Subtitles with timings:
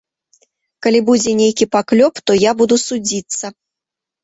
[0.85, 3.55] Калі будзе нейкі паклёп, то я буду судзіцца.